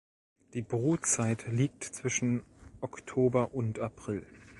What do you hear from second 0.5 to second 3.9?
Die Brutzeit liegt zwischen Oktober und